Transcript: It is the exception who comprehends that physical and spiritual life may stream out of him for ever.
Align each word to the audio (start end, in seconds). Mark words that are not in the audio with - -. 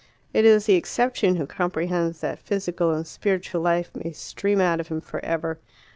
It 0.33 0.45
is 0.45 0.65
the 0.65 0.73
exception 0.73 1.35
who 1.35 1.45
comprehends 1.45 2.21
that 2.21 2.39
physical 2.39 2.91
and 2.91 3.05
spiritual 3.05 3.61
life 3.61 3.91
may 3.95 4.13
stream 4.13 4.59
out 4.59 4.79
of 4.79 4.87
him 4.87 4.99
for 4.99 5.23
ever. 5.23 5.59